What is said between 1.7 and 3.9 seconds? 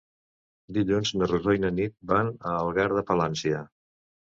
Nit van a Algar de Palància.